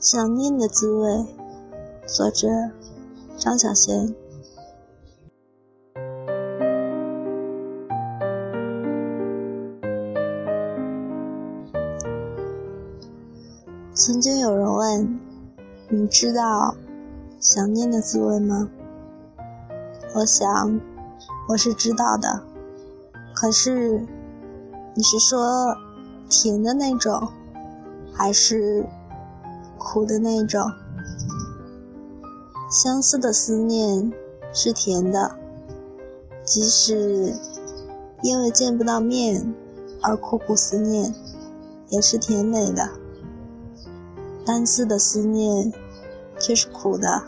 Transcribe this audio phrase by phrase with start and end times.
[0.00, 1.26] 想念的滋味，
[2.06, 2.46] 作者
[3.36, 4.14] 张小娴。
[13.92, 15.18] 曾经有人问
[15.90, 16.76] ：“你知道
[17.40, 18.70] 想念的滋味吗？”
[20.14, 20.80] 我想，
[21.48, 22.44] 我是知道的。
[23.34, 24.06] 可是，
[24.94, 25.76] 你是说
[26.28, 27.32] 甜的那种，
[28.12, 28.86] 还是？
[29.78, 30.70] 苦的那种，
[32.70, 34.12] 相思的思念
[34.52, 35.36] 是甜的，
[36.44, 37.32] 即使
[38.22, 39.54] 因为见不到面
[40.02, 41.14] 而苦苦思念，
[41.88, 42.90] 也是甜美的。
[44.44, 45.72] 单思的思念
[46.38, 47.22] 却是苦的，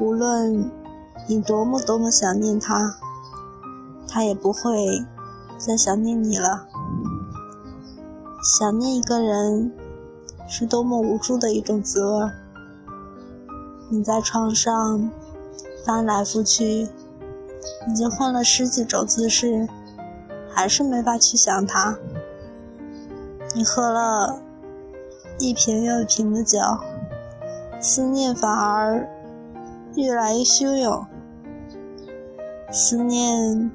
[0.00, 0.70] 无论
[1.28, 2.96] 你多么多么想念他，
[4.08, 5.04] 他也不会
[5.58, 6.66] 再想念你了。
[8.58, 9.72] 想念一个人。
[10.46, 12.30] 是多么无助的一种滋味。
[13.90, 15.10] 你在床上
[15.84, 16.88] 翻来覆去，
[17.88, 19.68] 已经换了十几种姿势，
[20.50, 21.96] 还是没法去想他。
[23.54, 24.40] 你喝了
[25.38, 26.58] 一瓶又一瓶的酒，
[27.80, 29.08] 思念反而
[29.94, 31.06] 越来越汹涌。
[32.72, 33.70] 思念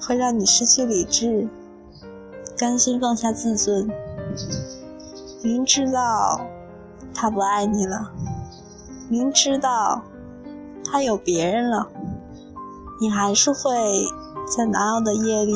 [0.00, 1.48] 会让你失去理智，
[2.58, 3.88] 甘心放下自尊。
[5.46, 6.40] 明知道
[7.14, 8.10] 他不爱你了，
[9.08, 10.02] 明知道
[10.84, 11.86] 他有别人了，
[13.00, 13.70] 你还是会
[14.44, 15.54] 在难熬的夜里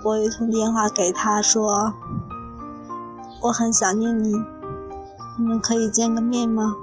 [0.00, 1.92] 拨一通电话给他，说
[3.42, 4.34] ：“我很想念你，
[5.36, 6.76] 你们可以见个面吗？”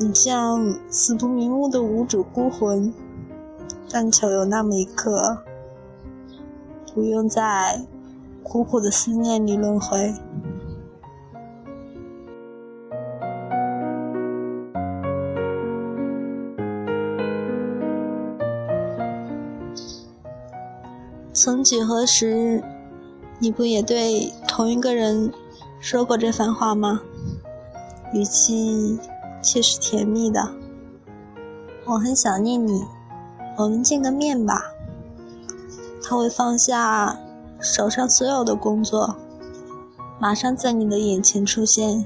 [0.00, 2.94] 你像死不瞑目的无主孤魂，
[3.90, 5.42] 但求有那么一刻，
[6.94, 7.84] 不用再。
[8.42, 10.14] 苦苦的思念里轮回。
[21.32, 22.62] 曾几何时，
[23.38, 25.32] 你不也对同一个人
[25.80, 27.00] 说过这番话吗？
[28.12, 29.00] 语气
[29.42, 30.52] 却是甜蜜的。
[31.86, 32.84] 我很想念你，
[33.56, 34.62] 我们见个面吧。
[36.04, 37.18] 他会放下。
[37.62, 39.14] 手上所有的工作，
[40.18, 42.04] 马上在你的眼前出现。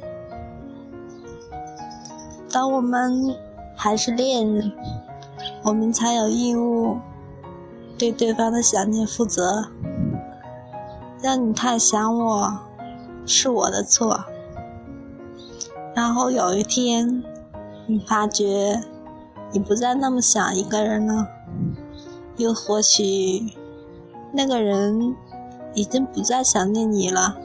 [2.52, 3.34] 当我们
[3.74, 4.70] 还是恋人，
[5.64, 6.98] 我们才有义务
[7.96, 9.68] 对对方的想念负责。
[11.22, 12.60] 让你太想我，
[13.24, 14.24] 是我的错。
[15.94, 17.24] 然后有一天，
[17.86, 18.82] 你发觉
[19.52, 21.26] 你不再那么想一个人了，
[22.36, 23.54] 又或许
[24.32, 25.16] 那个人。
[25.76, 27.37] 已经不再想念你了，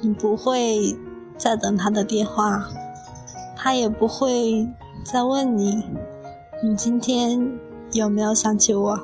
[0.00, 0.98] 你不会
[1.36, 2.68] 再等他的电话，
[3.54, 4.66] 他也不会
[5.04, 5.84] 再问你，
[6.64, 7.52] 你今天
[7.92, 9.00] 有没有想起我？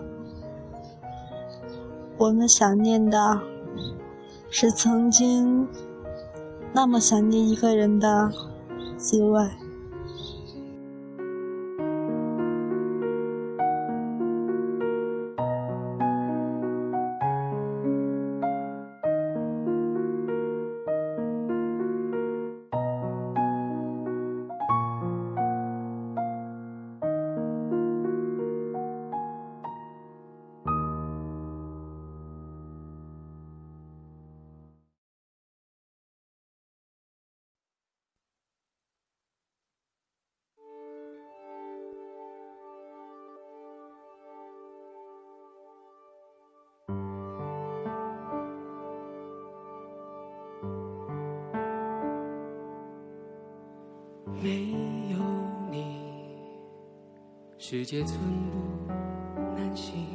[2.17, 3.41] 我们想念的
[4.51, 5.69] 是曾经
[6.73, 8.33] 那么想念一个人的
[8.97, 9.47] 滋味。
[54.41, 54.71] 没
[55.10, 55.19] 有
[55.69, 55.99] 你，
[57.58, 58.19] 世界寸
[58.50, 58.93] 步
[59.56, 60.06] 难行，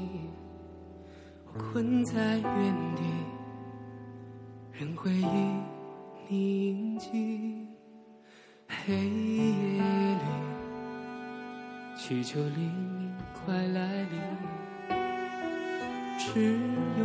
[1.46, 3.04] 我困在原地，
[4.72, 5.26] 任回忆
[6.30, 7.68] 宁静。
[8.86, 10.26] 黑夜里，
[11.98, 14.22] 祈求黎明快来临，
[16.18, 16.54] 只
[16.98, 17.04] 有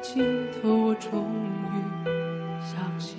[0.00, 1.26] 尽头，我终
[1.64, 1.74] 于
[2.60, 3.18] 相信，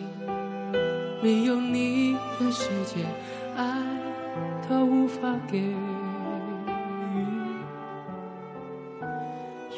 [1.22, 3.06] 没有你的世界，
[3.56, 3.84] 爱
[4.68, 5.76] 它无法给予。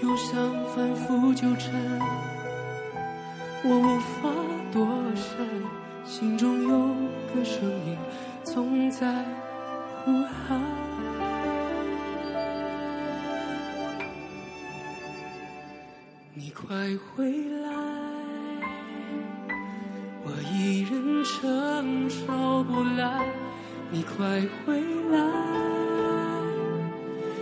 [0.01, 1.71] 忧伤反复纠缠，
[3.63, 4.29] 我无法
[4.71, 5.37] 躲闪，
[6.03, 6.77] 心中有
[7.35, 7.97] 个声音
[8.43, 9.07] 总在
[10.03, 10.59] 呼喊。
[16.33, 16.73] 你快
[17.13, 17.29] 回
[17.61, 17.69] 来，
[20.23, 23.25] 我一人承受不来。
[23.91, 24.79] 你快回
[25.11, 25.19] 来，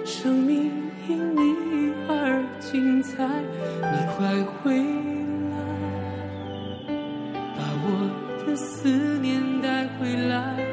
[0.03, 0.71] 生命
[1.07, 3.27] 因你而精彩。
[3.27, 4.75] 你快回
[5.51, 5.55] 来，
[7.55, 7.87] 把我
[8.47, 8.89] 的思
[9.19, 10.65] 念带回来，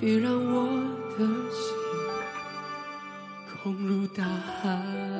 [0.00, 0.66] 别让我
[1.16, 1.18] 的
[1.52, 1.62] 心
[3.62, 5.17] 空如大海。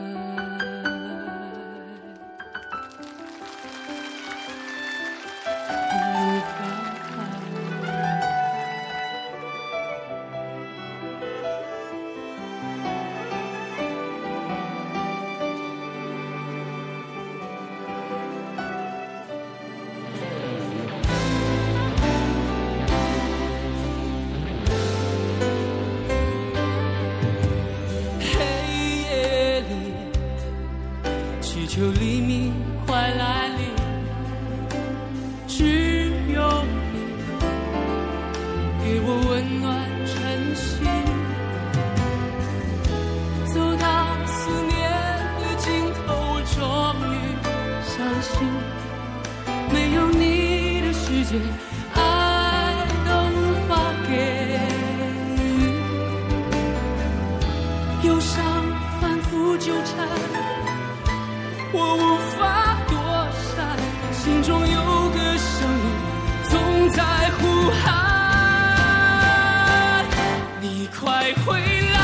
[71.29, 71.61] 快回
[71.93, 71.99] 来！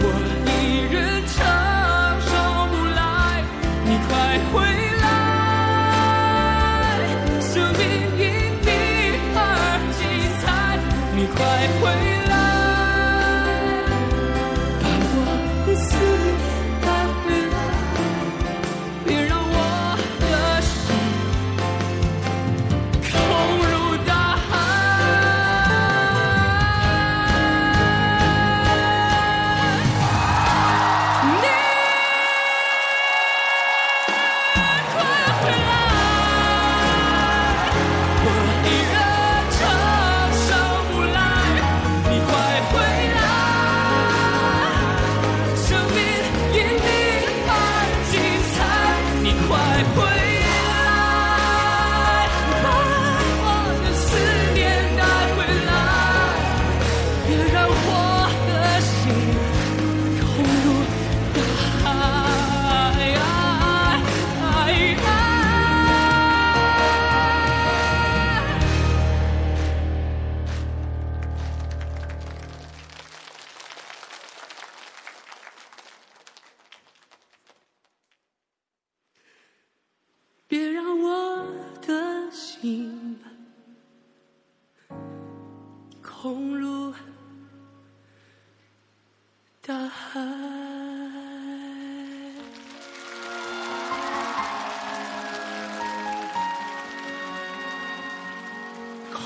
[0.00, 0.04] 我
[0.46, 0.48] 一
[0.90, 0.96] 人
[1.28, 1.36] 承
[2.24, 2.32] 受
[2.70, 2.98] 不来，
[3.84, 4.10] 你快
[4.50, 4.54] 回
[5.02, 5.04] 来！
[7.42, 7.82] 生命
[8.16, 8.22] 因
[8.62, 8.66] 你
[9.36, 9.38] 而
[9.98, 10.00] 精
[10.40, 10.44] 彩，
[11.14, 11.36] 你快
[11.82, 11.82] 回
[12.30, 12.34] 来！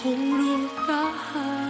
[0.02, 1.67] 红如大海。